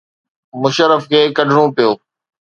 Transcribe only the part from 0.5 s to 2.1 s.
مشرف کي ڪڍڻو پيو.